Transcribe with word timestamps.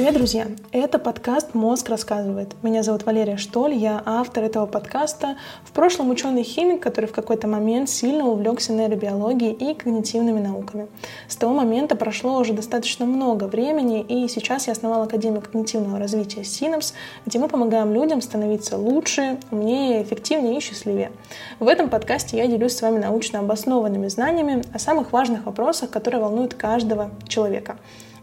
Привет, 0.00 0.14
друзья! 0.14 0.46
Это 0.72 0.98
подкаст 0.98 1.52
«Мозг 1.52 1.90
рассказывает». 1.90 2.54
Меня 2.62 2.82
зовут 2.82 3.04
Валерия 3.04 3.36
Штоль, 3.36 3.74
я 3.74 4.02
автор 4.06 4.44
этого 4.44 4.64
подкаста. 4.64 5.36
В 5.62 5.72
прошлом 5.72 6.08
ученый-химик, 6.08 6.82
который 6.82 7.04
в 7.04 7.12
какой-то 7.12 7.46
момент 7.46 7.90
сильно 7.90 8.26
увлекся 8.26 8.72
нейробиологией 8.72 9.52
и 9.52 9.74
когнитивными 9.74 10.40
науками. 10.40 10.88
С 11.28 11.36
того 11.36 11.52
момента 11.52 11.96
прошло 11.96 12.38
уже 12.38 12.54
достаточно 12.54 13.04
много 13.04 13.44
времени, 13.44 14.00
и 14.00 14.26
сейчас 14.28 14.68
я 14.68 14.72
основал 14.72 15.02
Академию 15.02 15.42
когнитивного 15.42 15.98
развития 15.98 16.44
«Синапс», 16.44 16.94
где 17.26 17.38
мы 17.38 17.48
помогаем 17.48 17.92
людям 17.92 18.22
становиться 18.22 18.78
лучше, 18.78 19.38
умнее, 19.50 20.02
эффективнее 20.02 20.56
и 20.56 20.60
счастливее. 20.60 21.12
В 21.58 21.68
этом 21.68 21.90
подкасте 21.90 22.38
я 22.38 22.46
делюсь 22.46 22.74
с 22.74 22.80
вами 22.80 23.00
научно 23.00 23.40
обоснованными 23.40 24.08
знаниями 24.08 24.62
о 24.72 24.78
самых 24.78 25.12
важных 25.12 25.44
вопросах, 25.44 25.90
которые 25.90 26.22
волнуют 26.22 26.54
каждого 26.54 27.10
человека. 27.28 27.76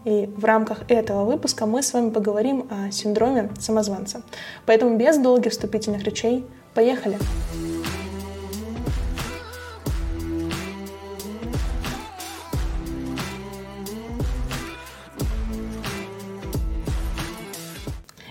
И 0.05 0.29
в 0.35 0.45
рамках 0.45 0.89
этого 0.89 1.25
выпуска 1.25 1.65
мы 1.65 1.83
с 1.83 1.93
вами 1.93 2.09
поговорим 2.09 2.67
о 2.69 2.91
синдроме 2.91 3.49
самозванца. 3.59 4.21
Поэтому 4.65 4.97
без 4.97 5.17
долгих 5.17 5.51
вступительных 5.51 6.03
речей 6.03 6.45
поехали! 6.73 7.17
Поехали! 7.17 7.66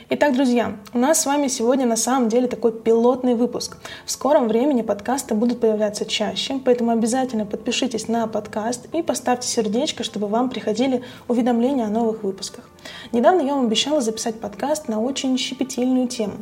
Итак, 0.09 0.35
друзья, 0.35 0.77
у 0.95 0.99
нас 0.99 1.21
с 1.21 1.27
вами 1.27 1.49
сегодня 1.49 1.85
на 1.85 1.97
самом 1.97 2.29
деле 2.29 2.47
такой 2.47 2.71
пилотный 2.71 3.35
выпуск. 3.35 3.79
В 4.05 4.11
скором 4.13 4.47
времени 4.47 4.83
подкасты 4.83 5.35
будут 5.35 5.59
появляться 5.59 6.07
чаще, 6.07 6.61
поэтому 6.65 6.93
обязательно 6.93 7.45
подпишитесь 7.45 8.07
на 8.07 8.29
подкаст 8.29 8.87
и 8.93 9.03
поставьте 9.03 9.49
сердечко, 9.49 10.05
чтобы 10.05 10.29
вам 10.29 10.49
приходили 10.49 11.03
уведомления 11.27 11.87
о 11.87 11.91
новых 11.91 12.23
выпусках. 12.23 12.71
Недавно 13.13 13.43
я 13.43 13.55
вам 13.55 13.67
обещала 13.67 14.01
записать 14.01 14.41
подкаст 14.41 14.89
на 14.89 15.01
очень 15.01 15.37
щепетильную 15.39 16.09
тему, 16.09 16.35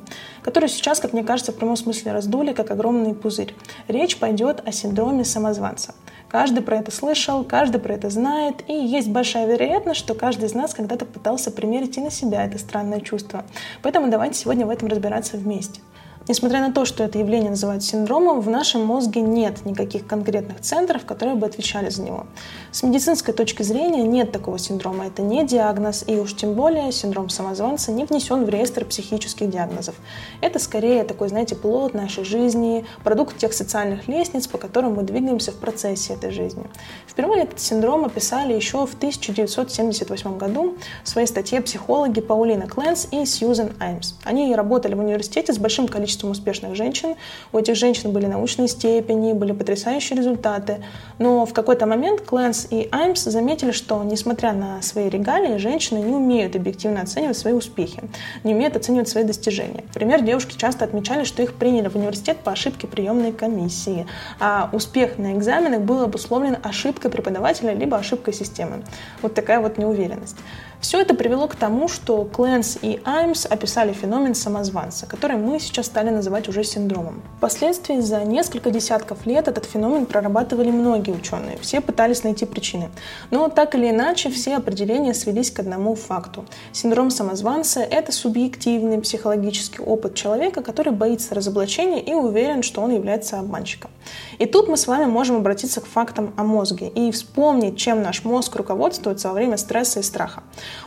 которую 0.42 0.68
сейчас, 0.68 1.00
как 1.00 1.12
мне 1.12 1.24
кажется, 1.24 1.52
в 1.52 1.56
прямом 1.56 1.76
смысле 1.76 2.12
раздули, 2.12 2.52
как 2.52 2.70
огромный 2.70 3.14
пузырь. 3.14 3.54
Речь 3.88 4.18
пойдет 4.18 4.62
о 4.66 4.72
синдроме 4.72 5.24
самозванца. 5.24 5.94
Каждый 6.28 6.62
про 6.62 6.78
это 6.78 6.90
слышал, 6.90 7.44
каждый 7.44 7.80
про 7.80 7.94
это 7.94 8.10
знает, 8.10 8.64
и 8.68 8.72
есть 8.72 9.08
большая 9.08 9.46
вероятность, 9.46 10.00
что 10.00 10.14
каждый 10.14 10.46
из 10.46 10.54
нас 10.54 10.74
когда-то 10.74 11.04
пытался 11.04 11.52
примерить 11.52 11.96
и 11.96 12.00
на 12.00 12.10
себя 12.10 12.44
это 12.44 12.58
странное 12.58 13.00
чувство. 13.00 13.44
Поэтому 13.82 14.10
давайте 14.10 14.40
сегодня 14.40 14.66
в 14.66 14.70
этом 14.70 14.88
разбираться 14.88 15.36
вместе. 15.36 15.80
Несмотря 16.26 16.60
на 16.60 16.72
то, 16.72 16.86
что 16.86 17.04
это 17.04 17.18
явление 17.18 17.50
называют 17.50 17.84
синдромом, 17.84 18.40
в 18.40 18.48
нашем 18.48 18.82
мозге 18.82 19.20
нет 19.20 19.66
никаких 19.66 20.06
конкретных 20.06 20.62
центров, 20.62 21.04
которые 21.04 21.36
бы 21.36 21.46
отвечали 21.46 21.90
за 21.90 22.02
него. 22.02 22.26
С 22.72 22.82
медицинской 22.82 23.34
точки 23.34 23.62
зрения 23.62 24.04
нет 24.04 24.32
такого 24.32 24.58
синдрома. 24.58 25.06
Это 25.06 25.20
не 25.20 25.44
диагноз, 25.44 26.02
и 26.06 26.16
уж 26.16 26.34
тем 26.34 26.54
более 26.54 26.92
синдром 26.92 27.28
самозванца 27.28 27.92
не 27.92 28.06
внесен 28.06 28.46
в 28.46 28.48
реестр 28.48 28.86
психических 28.86 29.50
диагнозов. 29.50 29.96
Это 30.40 30.58
скорее 30.58 31.04
такой, 31.04 31.28
знаете, 31.28 31.56
плод 31.56 31.92
нашей 31.92 32.24
жизни, 32.24 32.86
продукт 33.02 33.36
тех 33.36 33.52
социальных 33.52 34.08
лестниц, 34.08 34.46
по 34.46 34.56
которым 34.56 34.94
мы 34.94 35.02
двигаемся 35.02 35.52
в 35.52 35.56
процессе 35.56 36.14
этой 36.14 36.30
жизни. 36.30 36.64
Впервые 37.06 37.42
этот 37.42 37.60
синдром 37.60 38.06
описали 38.06 38.54
еще 38.54 38.86
в 38.86 38.94
1978 38.94 40.38
году 40.38 40.78
в 41.04 41.08
своей 41.10 41.26
статье 41.26 41.60
психологи 41.60 42.22
Паулина 42.22 42.66
Кленс 42.66 43.08
и 43.10 43.26
Сьюзен 43.26 43.74
Аймс. 43.78 44.14
Они 44.24 44.54
работали 44.54 44.94
в 44.94 45.00
университете 45.00 45.52
с 45.52 45.58
большим 45.58 45.86
количеством 45.86 46.13
количеством 46.14 46.30
успешных 46.30 46.74
женщин. 46.76 47.14
У 47.52 47.58
этих 47.58 47.74
женщин 47.74 48.12
были 48.12 48.26
научные 48.26 48.68
степени, 48.68 49.32
были 49.32 49.52
потрясающие 49.52 50.16
результаты. 50.16 50.78
Но 51.18 51.44
в 51.46 51.52
какой-то 51.52 51.86
момент 51.86 52.20
Кленс 52.20 52.66
и 52.70 52.88
Аймс 52.92 53.24
заметили, 53.24 53.72
что, 53.72 54.02
несмотря 54.04 54.52
на 54.52 54.82
свои 54.82 55.08
регалии, 55.08 55.58
женщины 55.58 55.98
не 55.98 56.14
умеют 56.14 56.56
объективно 56.56 57.02
оценивать 57.02 57.36
свои 57.36 57.52
успехи, 57.52 58.02
не 58.44 58.54
умеют 58.54 58.76
оценивать 58.76 59.08
свои 59.08 59.24
достижения. 59.24 59.84
Например, 59.88 60.22
девушки 60.22 60.56
часто 60.56 60.84
отмечали, 60.84 61.24
что 61.24 61.42
их 61.42 61.54
приняли 61.54 61.88
в 61.88 61.96
университет 61.96 62.38
по 62.44 62.52
ошибке 62.52 62.86
приемной 62.86 63.32
комиссии, 63.32 64.06
а 64.40 64.68
успех 64.72 65.18
на 65.18 65.32
экзаменах 65.32 65.80
был 65.80 66.02
обусловлен 66.02 66.56
ошибкой 66.62 67.10
преподавателя 67.10 67.74
либо 67.74 67.96
ошибкой 67.96 68.34
системы. 68.34 68.82
Вот 69.22 69.34
такая 69.34 69.60
вот 69.60 69.78
неуверенность. 69.78 70.36
Все 70.84 71.00
это 71.00 71.14
привело 71.14 71.48
к 71.48 71.56
тому, 71.56 71.88
что 71.88 72.24
Кленс 72.24 72.76
и 72.82 73.00
Аймс 73.06 73.46
описали 73.46 73.94
феномен 73.94 74.34
самозванца, 74.34 75.06
который 75.06 75.38
мы 75.38 75.58
сейчас 75.58 75.86
стали 75.86 76.10
называть 76.10 76.46
уже 76.46 76.62
синдромом. 76.62 77.22
Впоследствии 77.38 78.00
за 78.00 78.22
несколько 78.22 78.70
десятков 78.70 79.24
лет 79.24 79.48
этот 79.48 79.64
феномен 79.64 80.04
прорабатывали 80.04 80.70
многие 80.70 81.12
ученые. 81.12 81.56
Все 81.62 81.80
пытались 81.80 82.22
найти 82.22 82.44
причины. 82.44 82.90
Но 83.30 83.48
так 83.48 83.74
или 83.74 83.88
иначе 83.88 84.28
все 84.28 84.58
определения 84.58 85.14
свелись 85.14 85.50
к 85.50 85.58
одному 85.60 85.94
факту. 85.94 86.44
Синдром 86.72 87.08
самозванца– 87.08 87.80
это 87.90 88.12
субъективный 88.12 89.00
психологический 89.00 89.80
опыт 89.80 90.14
человека, 90.14 90.62
который 90.62 90.92
боится 90.92 91.34
разоблачения 91.34 92.02
и 92.02 92.12
уверен, 92.12 92.62
что 92.62 92.82
он 92.82 92.92
является 92.92 93.38
обманщиком. 93.38 93.90
И 94.38 94.44
тут 94.44 94.68
мы 94.68 94.76
с 94.76 94.86
вами 94.86 95.06
можем 95.06 95.36
обратиться 95.36 95.80
к 95.80 95.86
фактам 95.86 96.34
о 96.36 96.44
мозге 96.44 96.88
и 96.88 97.10
вспомнить, 97.10 97.78
чем 97.78 98.02
наш 98.02 98.22
мозг 98.24 98.54
руководствуется 98.56 99.28
во 99.28 99.34
время 99.34 99.56
стресса 99.56 100.00
и 100.00 100.02
страха. 100.02 100.42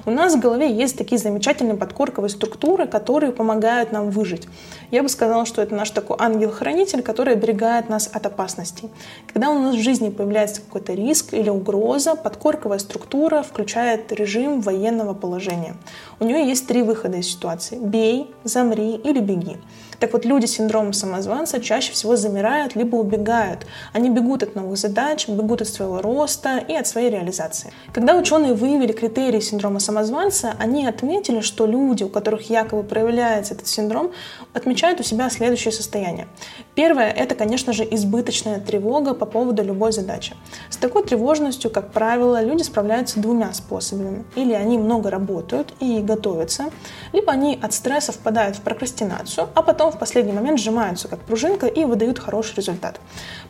У 0.05 0.11
нас 0.11 0.35
в 0.35 0.39
голове 0.39 0.71
есть 0.71 0.97
такие 0.97 1.17
замечательные 1.19 1.75
подкорковые 1.75 2.29
структуры, 2.29 2.87
которые 2.87 3.31
помогают 3.31 3.91
нам 3.91 4.09
выжить. 4.09 4.47
Я 4.91 5.03
бы 5.03 5.09
сказала, 5.09 5.45
что 5.45 5.61
это 5.61 5.75
наш 5.75 5.89
такой 5.91 6.15
ангел-хранитель, 6.19 7.01
который 7.01 7.33
оберегает 7.33 7.89
нас 7.89 8.09
от 8.11 8.25
опасностей. 8.25 8.89
Когда 9.31 9.49
у 9.49 9.59
нас 9.59 9.75
в 9.75 9.81
жизни 9.81 10.09
появляется 10.09 10.61
какой-то 10.61 10.93
риск 10.93 11.33
или 11.33 11.49
угроза, 11.49 12.15
подкорковая 12.15 12.79
структура 12.79 13.43
включает 13.43 14.11
режим 14.11 14.61
военного 14.61 15.13
положения. 15.13 15.75
У 16.19 16.23
нее 16.23 16.47
есть 16.47 16.67
три 16.67 16.83
выхода 16.83 17.17
из 17.17 17.29
ситуации. 17.29 17.77
Бей, 17.77 18.33
замри 18.43 18.95
или 18.95 19.19
беги. 19.19 19.57
Так 19.99 20.13
вот, 20.13 20.25
люди 20.25 20.45
с 20.45 20.51
синдромом 20.51 20.93
самозванца 20.93 21.59
чаще 21.59 21.91
всего 21.91 22.15
замирают 22.15 22.75
либо 22.75 22.95
убегают. 22.95 23.65
Они 23.93 24.09
бегут 24.09 24.43
от 24.43 24.55
новых 24.55 24.77
задач, 24.77 25.27
бегут 25.27 25.61
от 25.61 25.67
своего 25.67 26.01
роста 26.01 26.59
и 26.59 26.73
от 26.73 26.87
своей 26.87 27.09
реализации. 27.09 27.73
Когда 27.93 28.15
ученые 28.15 28.53
выявили 28.53 28.91
критерии 28.91 29.39
синдрома 29.39 29.66
самозванца, 29.79 30.55
они 30.59 30.87
отметили, 30.87 31.41
что 31.41 31.65
люди, 31.65 32.03
у 32.03 32.09
которых 32.09 32.49
якобы 32.49 32.83
проявляется 32.83 33.53
этот 33.53 33.67
синдром, 33.67 34.11
отмечают 34.53 34.99
у 34.99 35.03
себя 35.03 35.29
следующее 35.29 35.71
состояние. 35.71 36.27
Первое– 36.75 37.09
это, 37.17 37.35
конечно 37.35 37.73
же, 37.73 37.83
избыточная 37.83 38.59
тревога 38.59 39.13
по 39.13 39.25
поводу 39.25 39.63
любой 39.63 39.91
задачи. 39.91 40.35
С 40.69 40.77
такой 40.77 41.03
тревожностью, 41.03 41.69
как 41.69 41.91
правило, 41.91 42.43
люди 42.43 42.63
справляются 42.63 43.19
двумя 43.19 43.53
способами. 43.53 44.25
Или 44.35 44.53
они 44.53 44.77
много 44.77 45.09
работают 45.09 45.73
и 45.79 45.99
готовятся, 45.99 46.65
либо 47.13 47.31
они 47.31 47.59
от 47.61 47.73
стресса 47.73 48.11
впадают 48.11 48.57
в 48.57 48.61
прокрастинацию, 48.61 49.49
а 49.53 49.61
потом 49.61 49.91
в 49.91 49.99
последний 49.99 50.33
момент 50.33 50.59
сжимаются 50.59 51.07
как 51.07 51.19
пружинка 51.19 51.67
и 51.67 51.83
выдают 51.83 52.19
хороший 52.19 52.55
результат. 52.55 52.99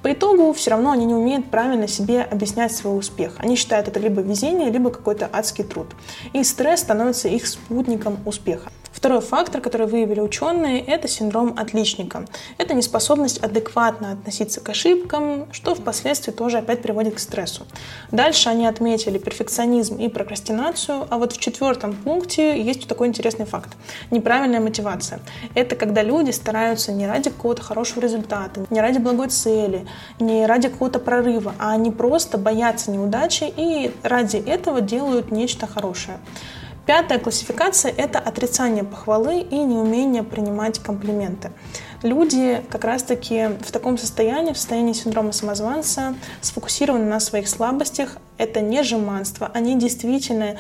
По 0.02 0.12
итогу 0.12 0.52
все 0.54 0.72
равно 0.72 0.92
они 0.92 1.06
не 1.06 1.14
умеют 1.14 1.50
правильно 1.52 1.88
себе 1.88 2.22
объяснять 2.22 2.76
свой 2.76 2.98
успех. 2.98 3.36
Они 3.38 3.56
считают 3.56 3.88
это 3.88 4.00
либо 4.00 4.22
везение, 4.22 4.70
либо 4.70 4.90
какой-то 4.90 5.30
адский 5.32 5.64
труд. 5.64 5.88
И 6.34 6.44
стресс 6.44 6.82
становится 6.82 7.28
их 7.28 7.48
спутником 7.48 8.20
успеха. 8.26 8.72
Второй 8.98 9.22
фактор, 9.22 9.62
который 9.62 9.86
выявили 9.86 10.20
ученые, 10.20 10.82
это 10.82 11.08
синдром 11.08 11.54
отличника. 11.56 12.26
Это 12.58 12.74
неспособность 12.74 13.38
адекватно 13.38 14.14
относиться 14.14 14.60
к 14.60 14.68
ошибкам, 14.70 15.46
что 15.52 15.76
впоследствии 15.76 16.32
тоже 16.32 16.58
опять 16.58 16.82
приводит 16.82 17.14
к 17.14 17.20
стрессу. 17.20 17.68
Дальше 18.12 18.50
они 18.50 18.66
отметили 18.66 19.20
перфекционизм 19.20 19.98
и 19.98 20.10
прокрастинацию, 20.10 21.06
а 21.12 21.20
вот 21.20 21.34
в 21.34 21.38
четвертом 21.38 21.94
пункте 21.94 22.60
есть 22.60 22.88
такой 22.88 23.10
интересный 23.10 23.46
факт. 23.46 23.78
Неправильная 24.10 24.62
мотивация. 24.62 25.20
Это 25.54 25.76
когда 25.76 26.02
люди 26.02 26.32
стараются 26.32 26.92
не 26.92 27.06
ради 27.06 27.30
какого-то 27.30 27.62
хорошего 27.62 28.02
результата, 28.02 28.66
не 28.72 28.82
ради 28.82 28.98
благой 28.98 29.28
цели, 29.28 29.88
не 30.20 30.48
ради 30.48 30.70
какого-то 30.70 30.98
прорыва, 30.98 31.54
а 31.60 31.74
они 31.74 31.92
просто 31.92 32.40
боятся 32.40 32.90
неудачи 32.90 33.54
и 33.56 33.92
ради 34.02 34.38
этого 34.38 34.82
делают 34.82 35.30
нечто 35.30 35.68
хорошее. 35.68 36.18
Пятая 36.88 37.20
классификация– 37.20 37.94
это 37.98 38.18
отрицание 38.18 38.86
похвалы 38.86 39.42
и 39.42 39.58
неумение 39.58 40.24
принимать 40.24 40.80
комплименты. 40.80 41.52
Люди 42.02 42.62
как 42.70 42.86
раз-таки 42.86 43.50
в 43.60 43.74
таком 43.74 43.98
состоянии, 43.98 44.54
в 44.54 44.58
состоянии 44.58 44.94
синдрома 44.94 45.34
самозванца, 45.34 46.16
сфокусированы 46.40 47.04
на 47.04 47.20
своих 47.20 47.50
слабостях. 47.50 48.16
Это 48.38 48.62
не 48.62 48.84
жеманство. 48.84 49.52
Они 49.54 49.78
действительно 49.78 50.56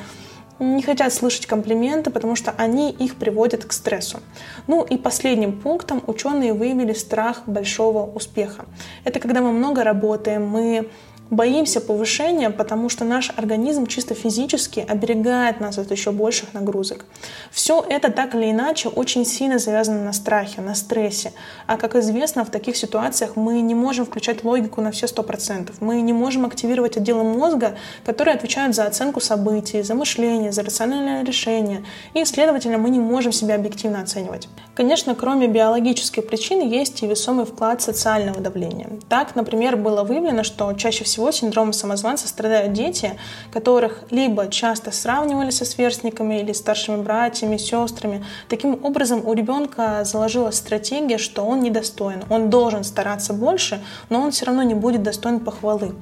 не 0.59 0.81
хотят 0.81 1.13
слышать 1.13 1.45
комплименты, 1.45 2.09
потому 2.09 2.35
что 2.35 2.53
они 2.57 2.91
их 2.91 3.15
приводят 3.15 3.63
к 3.63 3.71
стрессу. 3.71 4.19
Ну 4.67 4.83
и 4.83 4.97
последним 4.97 5.57
пунктом 5.57 6.03
ученые 6.07 6.51
выявили 6.51 6.91
страх 6.91 7.43
большого 7.45 8.05
успеха. 8.05 8.65
Это 9.05 9.21
когда 9.21 9.39
мы 9.39 9.53
много 9.53 9.85
работаем, 9.85 10.45
мы 10.45 10.89
боимся 11.29 11.81
повышения, 11.81 12.49
потому 12.49 12.89
что 12.89 13.05
наш 13.05 13.31
организм 13.35 13.85
чисто 13.85 14.13
физически 14.13 14.85
оберегает 14.87 15.59
нас 15.59 15.77
от 15.77 15.91
еще 15.91 16.11
больших 16.11 16.53
нагрузок. 16.53 17.05
Все 17.51 17.85
это 17.87 18.11
так 18.11 18.35
или 18.35 18.51
иначе 18.51 18.89
очень 18.89 19.25
сильно 19.25 19.59
завязано 19.59 20.03
на 20.03 20.13
страхе, 20.13 20.61
на 20.61 20.75
стрессе. 20.75 21.33
А 21.65 21.77
как 21.77 21.95
известно, 21.95 22.45
в 22.45 22.49
таких 22.49 22.77
ситуациях 22.77 23.35
мы 23.35 23.61
не 23.61 23.75
можем 23.75 24.05
включать 24.05 24.43
логику 24.43 24.81
на 24.81 24.91
все 24.91 25.07
сто 25.07 25.23
процентов. 25.23 25.77
Мы 25.81 26.01
не 26.01 26.13
можем 26.13 26.45
активировать 26.45 26.97
отделы 26.97 27.23
мозга, 27.23 27.77
которые 28.05 28.35
отвечают 28.35 28.75
за 28.75 28.85
оценку 28.85 29.19
событий, 29.19 29.81
за 29.81 29.95
мышление, 29.95 30.51
за 30.51 30.63
рациональное 30.63 31.23
решение. 31.23 31.83
И, 32.13 32.23
следовательно, 32.25 32.77
мы 32.77 32.89
не 32.89 32.99
можем 32.99 33.31
себя 33.31 33.55
объективно 33.55 34.01
оценивать. 34.01 34.47
Конечно, 34.75 35.15
кроме 35.15 35.47
биологической 35.47 36.21
причины, 36.21 36.61
есть 36.61 37.01
и 37.03 37.07
весомый 37.07 37.45
вклад 37.45 37.81
социального 37.81 38.39
давления. 38.39 38.89
Так, 39.09 39.35
например, 39.35 39.75
было 39.75 40.03
выявлено, 40.03 40.43
что 40.43 40.71
чаще 40.73 41.03
всего 41.03 41.16
всего 41.17 41.31
синдромом 41.31 41.73
самозванца 41.73 42.27
страдают 42.27 42.73
дети, 42.73 43.17
которых 43.51 44.03
либо 44.11 44.49
часто 44.49 44.91
сравнивали 44.91 45.49
со 45.49 45.65
сверстниками 45.65 46.39
или 46.41 46.53
старшими 46.53 46.97
братьями, 46.97 47.57
сестрами. 47.57 48.23
Таким 48.49 48.85
образом, 48.85 49.27
у 49.27 49.33
ребенка 49.33 50.03
заложилась 50.03 50.57
стратегия, 50.57 51.17
что 51.17 51.41
он 51.41 51.61
недостоин. 51.61 52.23
Он 52.29 52.51
должен 52.51 52.83
стараться 52.83 53.33
больше, 53.33 53.83
но 54.09 54.21
он 54.21 54.29
все 54.29 54.45
равно 54.45 54.61
не 54.61 54.75
будет 54.75 55.01
достоин 55.01 55.39
похвалы. 55.39 55.95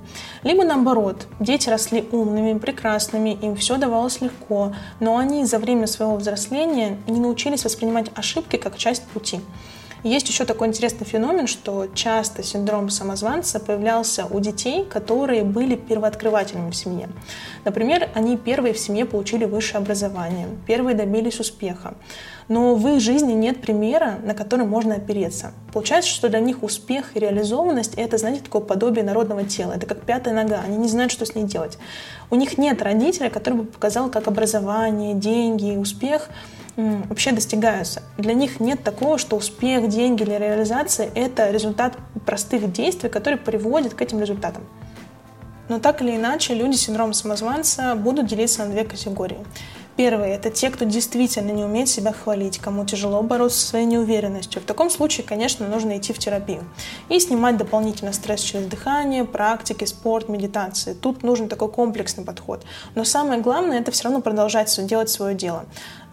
Либо 0.44 0.65
наоборот, 0.65 1.27
дети 1.39 1.69
росли 1.69 2.06
умными, 2.12 2.59
прекрасными, 2.59 3.38
им 3.41 3.56
все 3.56 3.77
давалось 3.77 4.19
легко, 4.19 4.73
но 5.00 5.15
они 5.15 5.45
за 5.45 5.59
время 5.59 5.88
своего 5.88 6.17
взросления 6.17 6.97
не 7.07 7.21
научились 7.21 7.63
воспринимать 7.63 8.12
ошибки 8.15 8.57
как 8.57 8.75
часть 8.77 9.03
пути. 9.03 9.39
Есть 10.05 10.29
еще 10.29 10.45
такой 10.45 10.67
интересный 10.67 11.03
феномен, 11.03 11.47
что 11.47 11.87
часто 11.95 12.43
синдром 12.43 12.91
самозванца 12.91 13.59
появлялся 13.59 14.27
у 14.27 14.39
детей, 14.39 14.85
которые 14.85 15.43
были 15.43 15.75
первооткрывателями 15.75 16.69
в 16.69 16.75
семье. 16.75 17.09
Например, 17.63 18.07
они 18.13 18.37
первые 18.37 18.75
в 18.75 18.77
семье 18.77 19.05
получили 19.05 19.45
высшее 19.45 19.79
образование, 19.79 20.47
первые 20.67 20.95
добились 20.95 21.39
успеха. 21.39 21.95
Но 22.49 22.75
в 22.75 22.87
их 22.87 23.01
жизни 23.01 23.33
нет 23.33 23.61
примера, 23.61 24.19
на 24.23 24.35
который 24.35 24.67
можно 24.67 24.93
опереться. 24.93 25.53
Получается, 25.73 26.11
что 26.11 26.29
для 26.29 26.39
них 26.39 26.61
успех 26.61 27.17
и 27.17 27.19
реализованность— 27.19 27.95
это, 27.97 28.19
знаете, 28.19 28.43
такое 28.43 28.61
подобие 28.61 29.03
народного 29.03 29.43
тела. 29.43 29.73
Это 29.73 29.87
как 29.87 30.01
пятая 30.01 30.35
нога. 30.35 30.61
Они 30.63 30.77
не 30.77 30.87
знают, 30.87 31.11
что 31.11 31.25
с 31.25 31.33
ней 31.33 31.45
делать. 31.45 31.79
У 32.29 32.35
них 32.35 32.59
нет 32.59 32.79
родителя, 32.83 33.31
который 33.31 33.55
бы 33.55 33.63
показал, 33.63 34.11
как 34.11 34.27
образование, 34.27 35.15
деньги, 35.15 35.75
успех— 35.75 36.29
вообще 36.75 37.31
достигаются. 37.31 38.04
Для 38.18 38.33
них 38.33 38.60
нет 38.60 38.83
такого, 38.83 39.18
что 39.18 39.36
успех, 39.36 39.88
деньги 39.88 40.24
или 40.24 40.33
реализация— 40.33 41.10
это 41.16 41.50
результат 41.51 41.98
простых 42.25 42.72
действий, 42.72 43.10
которые 43.10 43.39
приводят 43.39 43.94
к 43.94 44.01
этим 44.01 44.19
результатам. 44.19 44.63
Но 45.68 45.80
так 45.80 46.01
или 46.01 46.16
иначе, 46.16 46.54
люди 46.54 46.75
с 46.75 46.81
синдромом 46.81 47.13
самозванца 47.13 47.95
будут 47.95 48.27
делиться 48.27 48.63
на 48.66 48.72
две 48.72 48.83
категории. 48.83 49.39
Первые– 49.95 50.33
это 50.36 50.50
те, 50.50 50.69
кто 50.69 50.83
действительно 50.83 51.51
не 51.51 51.63
умеет 51.63 51.88
себя 51.88 52.12
хвалить, 52.12 52.60
кому 52.60 52.86
тяжело 52.86 53.22
бороться 53.24 53.60
со 53.60 53.68
своей 53.68 53.86
неуверенностью. 53.86 54.62
В 54.62 54.66
таком 54.66 54.89
случае, 54.89 55.25
конечно, 55.25 55.66
нужно 55.69 55.98
идти 55.98 56.12
в 56.12 56.19
терапию 56.19 56.66
и 57.07 57.18
снимать 57.18 57.56
дополнительно 57.56 58.12
стресс 58.12 58.42
через 58.42 58.68
дыхание, 58.68 59.24
практики, 59.24 59.86
спорт, 59.86 60.27
медитации. 60.27 60.94
Тут 60.94 61.24
нужен 61.24 61.48
такой 61.48 61.69
комплексный 61.69 62.25
подход. 62.25 62.66
Но 62.94 63.06
самое 63.06 63.39
главное– 63.39 63.80
это 63.80 63.92
все 63.92 64.04
равно 64.04 64.19
продолжать 64.19 64.86
делать 64.86 65.10
свое 65.10 65.33
дело. 65.33 65.63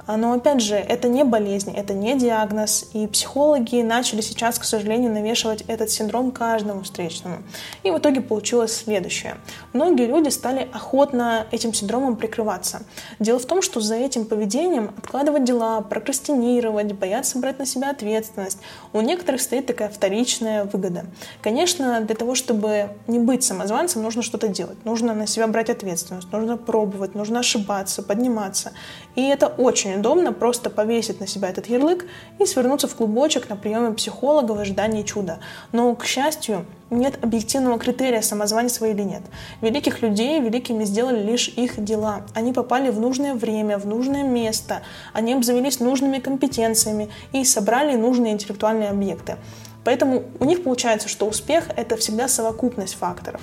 А, 0.07 0.17
но 0.17 0.33
опять 0.33 0.61
же, 0.61 0.75
это 0.75 1.09
не 1.09 1.25
болезнь, 1.25 1.73
это 1.75 1.95
не 1.95 2.19
диагноз, 2.19 2.91
и 2.93 3.07
психологи 3.07 3.83
начали 3.83 4.21
сейчас, 4.21 4.59
к 4.59 4.65
сожалению, 4.65 5.13
навешивать 5.13 5.63
этот 5.69 5.91
синдром 5.91 6.33
каждому 6.33 6.83
встречному. 6.83 7.39
И 7.85 7.91
в 7.91 7.99
итоге 7.99 8.21
получилось 8.21 8.75
следующее. 8.75 9.37
Многие 9.73 10.07
люди 10.07 10.29
стали 10.29 10.69
охотно 10.73 11.47
этим 11.53 11.73
синдромом 11.73 12.17
прикрываться. 12.17 12.83
Дело 13.21 13.39
в 13.39 13.47
том, 13.47 13.63
что 13.63 13.81
за 13.81 13.95
этим 13.95 14.25
поведением 14.25 14.93
откладывать 14.99 15.45
дела, 15.45 15.81
прокрастинировать, 15.83 16.93
бояться 16.93 17.39
брать 17.39 17.59
на 17.59 17.67
себя 17.67 17.91
ответственность, 17.91 18.59
у 18.93 19.01
некоторых 19.01 19.41
стоит 19.41 19.67
такая 19.67 19.89
вторичная 19.89 20.65
выгода. 20.65 21.05
Конечно, 21.43 22.01
для 22.01 22.17
того, 22.17 22.35
чтобы 22.35 22.91
не 23.07 23.19
быть 23.19 23.45
самозванцем, 23.45 24.03
нужно 24.03 24.23
что-то 24.23 24.49
делать. 24.49 24.85
Нужно 24.85 25.15
на 25.15 25.27
себя 25.27 25.47
брать 25.47 25.71
ответственность, 25.71 26.33
нужно 26.33 26.57
пробовать, 26.57 27.15
нужно 27.15 27.41
ошибаться, 27.41 28.03
подниматься. 28.03 28.73
И 29.15 29.23
это 29.23 29.47
очень 29.47 29.92
очень 29.93 30.01
удобно 30.01 30.33
просто 30.33 30.71
повесить 30.71 31.21
на 31.21 31.27
себя 31.27 31.51
этот 31.51 31.67
ярлык 31.67 32.07
и 32.39 32.47
свернуться 32.47 32.89
в 32.89 32.95
клубочек 32.95 33.49
на 33.49 33.57
приеме 33.57 33.93
психолога 33.93 34.53
в 34.53 34.59
ожидании 34.59 35.03
чуда. 35.03 35.39
Но, 35.73 35.95
к 35.95 36.05
счастью, 36.05 36.65
нет 36.91 37.23
объективного 37.23 37.79
критерия, 37.79 38.23
самозванец 38.23 38.81
или 38.81 39.03
нет. 39.03 39.23
Великих 39.61 40.03
людей 40.03 40.41
великими 40.41 40.85
сделали 40.85 41.23
лишь 41.23 41.49
их 41.49 41.83
дела. 41.83 42.23
Они 42.35 42.53
попали 42.53 42.91
в 42.91 43.01
нужное 43.01 43.35
время, 43.35 43.79
в 43.79 43.87
нужное 43.87 44.23
место, 44.23 44.83
они 45.13 45.35
обзавелись 45.35 45.81
нужными 45.81 46.19
компетенциями 46.19 47.11
и 47.33 47.45
собрали 47.45 47.97
нужные 47.97 48.33
интеллектуальные 48.33 48.91
объекты. 48.91 49.37
Поэтому 49.85 50.23
у 50.39 50.45
них 50.45 50.63
получается, 50.63 51.09
что 51.09 51.27
успех— 51.27 51.65
это 51.77 51.97
всегда 51.97 52.29
совокупность 52.29 52.95
факторов. 52.95 53.41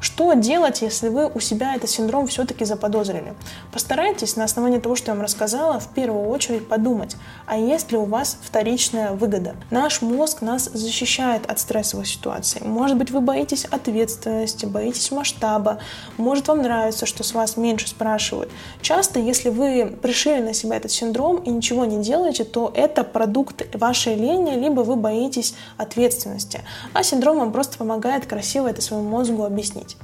Что 0.00 0.32
делать, 0.32 0.80
если 0.80 1.08
вы 1.08 1.26
у 1.26 1.40
себя 1.40 1.74
этот 1.74 1.90
синдром 1.90 2.26
все-таки 2.26 2.64
заподозрили? 2.64 3.34
Постарайтесь 3.70 4.34
на 4.34 4.44
основании 4.44 4.78
того, 4.78 4.96
что 4.96 5.10
я 5.10 5.14
вам 5.14 5.22
рассказала, 5.22 5.78
в 5.78 5.88
первую 5.88 6.28
очередь 6.28 6.68
подумать, 6.68 7.16
а 7.46 7.58
есть 7.58 7.92
ли 7.92 7.98
у 7.98 8.04
вас 8.04 8.38
вторичная 8.42 9.12
выгода? 9.12 9.56
Наш 9.70 10.00
мозг 10.00 10.40
нас 10.40 10.70
защищает 10.72 11.44
от 11.50 11.58
стрессовых 11.58 12.06
ситуаций. 12.06 12.62
Может 12.64 12.96
быть, 12.96 13.10
вы 13.10 13.20
боитесь 13.20 13.66
ответственности, 13.66 14.64
боитесь 14.64 15.10
масштаба, 15.10 15.80
может, 16.16 16.48
вам 16.48 16.62
нравится, 16.62 17.04
что 17.04 17.22
с 17.22 17.34
вас 17.34 17.58
меньше 17.58 17.86
спрашивают. 17.86 18.50
Часто, 18.80 19.20
если 19.20 19.50
вы 19.50 19.98
пришили 20.00 20.40
на 20.40 20.54
себя 20.54 20.76
этот 20.76 20.92
синдром 20.92 21.36
и 21.36 21.50
ничего 21.50 21.84
не 21.84 22.02
делаете, 22.02 22.44
то 22.44 22.72
это 22.74 23.04
продукт 23.04 23.66
вашей 23.76 24.14
лени, 24.14 24.52
либо 24.52 24.80
вы 24.80 24.96
боитесь 24.96 25.54
ответственности. 25.76 26.62
А 26.94 27.02
синдром 27.02 27.38
вам 27.38 27.52
просто 27.52 27.76
помогает 27.76 28.24
красиво 28.24 28.68
это 28.68 28.80
своему 28.80 29.08
мозгу 29.08 29.44
объяснить 29.44 29.89
делать. 29.90 29.96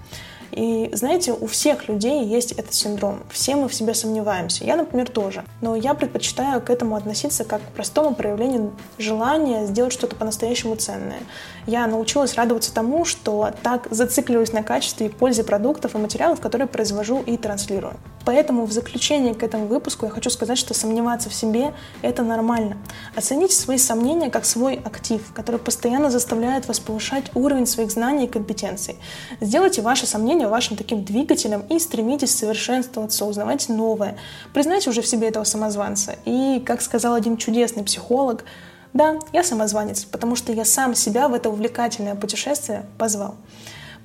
И 0.56 0.88
знаете, 0.94 1.32
у 1.32 1.46
всех 1.46 1.86
людей 1.86 2.24
есть 2.24 2.52
этот 2.52 2.72
синдром. 2.72 3.20
Все 3.30 3.56
мы 3.56 3.68
в 3.68 3.74
себе 3.74 3.92
сомневаемся. 3.92 4.64
Я, 4.64 4.76
например, 4.76 5.10
тоже. 5.10 5.44
Но 5.60 5.76
я 5.76 5.92
предпочитаю 5.92 6.62
к 6.62 6.70
этому 6.70 6.96
относиться 6.96 7.44
как 7.44 7.60
к 7.60 7.72
простому 7.74 8.14
проявлению 8.14 8.72
желания 8.96 9.66
сделать 9.66 9.92
что-то 9.92 10.16
по-настоящему 10.16 10.74
ценное. 10.76 11.20
Я 11.66 11.86
научилась 11.86 12.34
радоваться 12.36 12.72
тому, 12.72 13.04
что 13.04 13.50
так 13.62 13.88
зацикливаюсь 13.90 14.52
на 14.52 14.62
качестве 14.62 15.06
и 15.06 15.08
пользе 15.10 15.44
продуктов 15.44 15.94
и 15.94 15.98
материалов, 15.98 16.40
которые 16.40 16.68
произвожу 16.68 17.22
и 17.26 17.36
транслирую. 17.36 17.94
Поэтому 18.24 18.66
в 18.66 18.72
заключение 18.72 19.34
к 19.34 19.42
этому 19.44 19.66
выпуску 19.66 20.06
я 20.06 20.10
хочу 20.10 20.30
сказать, 20.30 20.58
что 20.58 20.74
сомневаться 20.74 21.30
в 21.30 21.34
себе— 21.34 21.74
это 22.02 22.24
нормально. 22.24 22.76
Оцените 23.14 23.54
свои 23.54 23.78
сомнения 23.78 24.30
как 24.30 24.44
свой 24.44 24.80
актив, 24.84 25.22
который 25.32 25.60
постоянно 25.60 26.10
заставляет 26.10 26.66
вас 26.66 26.80
повышать 26.80 27.30
уровень 27.34 27.66
своих 27.66 27.92
знаний 27.92 28.24
и 28.24 28.28
компетенций. 28.28 28.96
Сделайте 29.40 29.80
ваши 29.80 30.06
сомнения 30.06 30.45
вашим 30.48 30.76
таким 30.76 31.04
двигателем 31.04 31.64
и 31.68 31.78
стремитесь 31.78 32.34
совершенствоваться, 32.34 33.24
узнавать 33.24 33.68
новое. 33.68 34.16
Признайте 34.52 34.90
уже 34.90 35.02
в 35.02 35.06
себе 35.06 35.28
этого 35.28 35.44
самозванца. 35.44 36.16
И, 36.24 36.62
как 36.64 36.82
сказал 36.82 37.14
один 37.14 37.36
чудесный 37.36 37.84
психолог, 37.84 38.44
да, 38.92 39.18
я 39.32 39.42
самозванец, 39.42 40.04
потому 40.04 40.36
что 40.36 40.52
я 40.52 40.64
сам 40.64 40.94
себя 40.94 41.28
в 41.28 41.34
это 41.34 41.50
увлекательное 41.50 42.14
путешествие 42.14 42.86
позвал. 42.98 43.34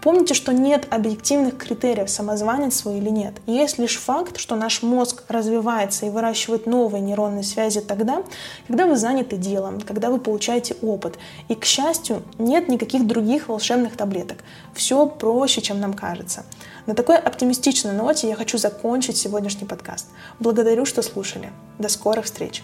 Помните, 0.01 0.34
что 0.34 0.51
нет 0.51 0.88
объективных 0.89 1.58
критериев, 1.58 2.10
самозванец 2.10 2.86
вы 2.86 2.98
или 2.98 3.10
нет. 3.10 3.36
Есть 3.46 3.77
лишь 3.77 3.98
факт, 3.98 4.38
что 4.38 4.55
наш 4.55 4.81
мозг 4.81 5.24
развивается 5.27 6.08
и 6.08 6.10
выращивает 6.10 6.65
новые 6.65 7.01
нейронные 7.01 7.43
связи 7.43 7.81
тогда, 7.81 8.24
когда 8.67 8.88
вы 8.88 8.96
заняты 8.96 9.38
делом, 9.38 9.79
когда 9.79 10.10
вы 10.10 10.20
получаете 10.20 10.75
опыт. 10.81 11.20
И, 11.50 11.55
к 11.55 11.65
счастью, 11.65 12.24
нет 12.39 12.67
никаких 12.67 13.05
других 13.05 13.48
волшебных 13.48 13.96
таблеток. 13.96 14.39
Все 14.74 15.05
проще, 15.05 15.62
чем 15.62 15.79
нам 15.79 15.93
кажется. 15.93 16.46
На 16.88 16.96
такой 16.96 17.17
оптимистичной 17.17 17.93
ноте 17.93 18.27
я 18.27 18.36
хочу 18.36 18.58
закончить 18.58 19.17
сегодняшний 19.17 19.67
подкаст. 19.67 20.08
Благодарю, 20.39 20.86
что 20.86 21.03
слушали. 21.03 21.51
До 21.77 21.89
скорых 21.89 22.25
встреч! 22.25 22.63